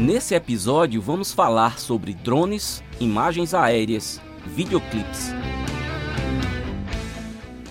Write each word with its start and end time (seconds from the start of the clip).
Nesse 0.00 0.34
episódio 0.34 0.98
vamos 1.02 1.30
falar 1.30 1.78
sobre 1.78 2.14
drones, 2.14 2.82
imagens 2.98 3.52
aéreas, 3.52 4.18
videoclips. 4.46 5.34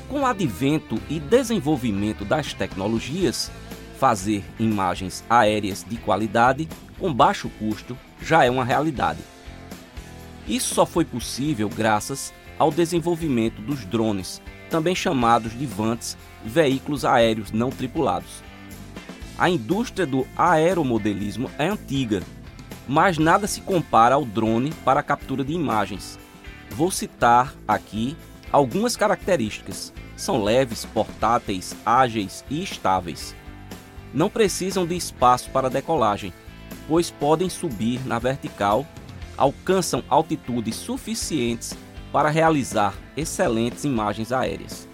Com 0.08 0.20
o 0.20 0.26
advento 0.28 1.02
e 1.10 1.20
desenvolvimento 1.20 2.24
das 2.24 2.54
tecnologias, 2.54 3.52
fazer 3.98 4.44
imagens 4.60 5.24
aéreas 5.28 5.84
de 5.84 5.98
qualidade 5.98 6.70
com 7.00 7.12
baixo 7.12 7.50
custo 7.58 7.98
já 8.22 8.46
é 8.46 8.50
uma 8.52 8.64
realidade. 8.64 9.22
Isso 10.48 10.76
só 10.76 10.86
foi 10.86 11.06
possível 11.06 11.68
graças 11.68 12.32
ao 12.60 12.70
desenvolvimento 12.70 13.60
dos 13.60 13.86
drones, 13.86 14.40
também 14.70 14.94
chamados 14.94 15.58
de 15.58 15.66
VANTs, 15.66 16.16
veículos 16.46 17.04
aéreos 17.04 17.52
não 17.52 17.72
tripulados. 17.72 18.48
A 19.40 19.50
indústria 19.50 20.06
do 20.06 20.28
aeromodelismo 20.36 21.50
é 21.58 21.70
antiga, 21.70 22.22
mas 22.86 23.18
nada 23.18 23.48
se 23.48 23.62
compara 23.62 24.16
ao 24.16 24.26
drone 24.26 24.74
para 24.84 25.00
a 25.00 25.04
captura 25.04 25.46
de 25.46 25.54
imagens. 25.54 26.20
Vou 26.72 26.92
citar 26.92 27.56
aqui 27.66 28.18
algumas 28.52 28.98
características. 28.98 29.94
São 30.18 30.44
leves, 30.44 30.84
portáteis, 30.84 31.74
ágeis 31.86 32.44
e 32.50 32.62
estáveis. 32.62 33.34
Não 34.14 34.30
precisam 34.30 34.86
de 34.86 34.98
espaço 34.98 35.50
para 35.52 35.70
decolagem, 35.70 36.34
pois 36.86 37.10
podem 37.10 37.50
subir 37.50 38.06
na 38.06 38.20
vertical, 38.20 38.86
alcançam 39.38 40.04
altitudes 40.10 40.76
suficientes 40.76 41.78
para 42.12 42.28
realizar 42.28 42.94
excelentes 43.16 43.86
imagens 43.86 44.34
aéreas. 44.34 44.86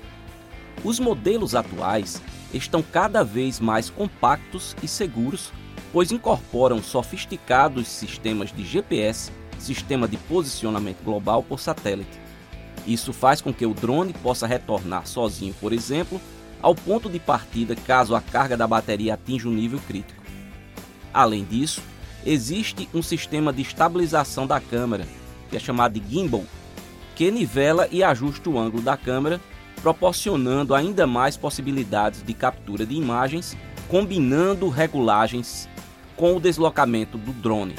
Os 0.83 0.99
modelos 0.99 1.55
atuais 1.55 2.21
estão 2.57 2.81
cada 2.81 3.23
vez 3.23 3.59
mais 3.59 3.89
compactos 3.89 4.75
e 4.81 4.87
seguros, 4.87 5.51
pois 5.91 6.11
incorporam 6.11 6.81
sofisticados 6.81 7.87
sistemas 7.87 8.51
de 8.51 8.63
GPS, 8.63 9.31
sistema 9.59 10.07
de 10.07 10.17
posicionamento 10.17 11.03
global 11.03 11.43
por 11.43 11.59
satélite. 11.59 12.19
Isso 12.85 13.11
faz 13.11 13.41
com 13.41 13.53
que 13.53 13.65
o 13.65 13.73
drone 13.73 14.13
possa 14.13 14.45
retornar 14.45 15.07
sozinho, 15.07 15.53
por 15.59 15.73
exemplo, 15.73 16.21
ao 16.61 16.75
ponto 16.75 17.09
de 17.09 17.19
partida 17.19 17.75
caso 17.75 18.15
a 18.15 18.21
carga 18.21 18.55
da 18.55 18.67
bateria 18.67 19.15
atinja 19.15 19.47
um 19.47 19.53
nível 19.53 19.79
crítico. 19.87 20.23
Além 21.13 21.43
disso, 21.43 21.81
existe 22.25 22.89
um 22.93 23.01
sistema 23.01 23.53
de 23.53 23.61
estabilização 23.61 24.45
da 24.45 24.59
câmera, 24.59 25.07
que 25.49 25.55
é 25.55 25.59
chamado 25.59 25.99
de 25.99 26.09
gimbal, 26.09 26.43
que 27.15 27.31
nivela 27.31 27.87
e 27.91 28.03
ajusta 28.03 28.49
o 28.49 28.59
ângulo 28.59 28.83
da 28.83 28.97
câmera, 28.97 29.39
proporcionando 29.85 30.73
ainda 30.73 31.05
mais 31.05 31.37
possibilidades 31.37 32.23
de 32.23 32.33
captura 32.33 32.87
de 32.87 32.95
imagens, 32.95 33.55
combinando 33.87 34.67
regulagens 34.67 35.69
com 36.15 36.35
o 36.35 36.39
deslocamento 36.39 37.19
do 37.19 37.31
drone. 37.31 37.75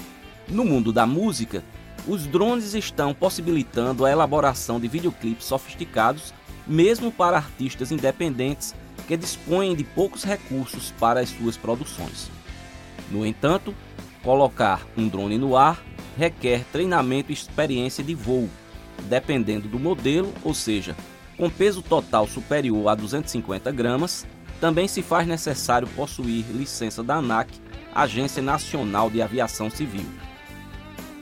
No 0.47 0.65
mundo 0.65 0.93
da 0.93 1.05
música, 1.05 1.65
os 2.07 2.25
drones 2.25 2.75
estão 2.75 3.13
possibilitando 3.13 4.05
a 4.05 4.11
elaboração 4.13 4.79
de 4.79 4.87
videoclipes 4.87 5.47
sofisticados, 5.47 6.33
mesmo 6.65 7.11
para 7.11 7.39
artistas 7.39 7.91
independentes 7.91 8.73
que 9.09 9.17
dispõem 9.17 9.75
de 9.75 9.83
poucos 9.83 10.23
recursos 10.23 10.95
para 11.01 11.19
as 11.19 11.31
suas 11.31 11.57
produções. 11.57 12.31
No 13.11 13.27
entanto, 13.27 13.75
colocar 14.23 14.87
um 14.97 15.09
drone 15.09 15.39
no 15.39 15.57
ar 15.57 15.83
requer 16.17 16.65
treinamento 16.71 17.33
e 17.33 17.35
experiência 17.35 18.05
de 18.05 18.15
voo, 18.15 18.49
dependendo 19.09 19.67
do 19.67 19.81
modelo, 19.81 20.33
ou 20.45 20.55
seja, 20.55 20.95
com 21.37 21.51
peso 21.51 21.83
total 21.83 22.27
superior 22.27 22.89
a 22.89 22.95
250 22.95 23.71
gramas, 23.73 24.27
também 24.61 24.89
se 24.89 25.03
faz 25.03 25.27
necessário 25.27 25.89
possuir 25.89 26.45
licença 26.53 27.03
da 27.03 27.17
ANAC, 27.17 27.51
Agência 27.95 28.43
Nacional 28.43 29.11
de 29.11 29.21
Aviação 29.21 29.71
Civil. 29.71 30.07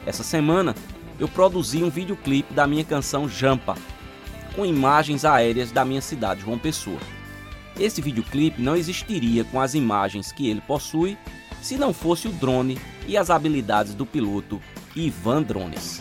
Essa 0.06 0.22
semana 0.22 0.74
eu 1.18 1.28
produzi 1.28 1.83
um 1.83 1.90
videoclipe 1.90 2.52
da 2.52 2.66
minha 2.66 2.84
canção 2.84 3.28
Jampa, 3.28 3.77
com 4.55 4.64
imagens 4.64 5.24
aéreas 5.24 5.72
da 5.72 5.84
minha 5.84 6.00
cidade, 6.00 6.42
João 6.42 6.58
Pessoa. 6.58 7.00
Esse 7.78 8.00
videoclipe 8.00 8.62
não 8.62 8.77
existiria 8.77 9.44
com 9.44 9.60
as 9.60 9.74
imagens 9.74 10.30
que 10.30 10.48
ele 10.48 10.60
possui 10.60 11.18
se 11.60 11.77
não 11.77 11.92
fosse 11.92 12.28
o 12.28 12.33
drone 12.33 12.78
e 13.06 13.16
as 13.16 13.30
habilidades 13.30 13.94
do 13.94 14.06
piloto 14.06 14.60
Ivan 14.94 15.42
Drones. 15.42 16.00